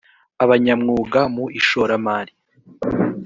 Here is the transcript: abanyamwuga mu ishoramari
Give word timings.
abanyamwuga 0.43 1.19
mu 1.35 1.45
ishoramari 1.59 2.33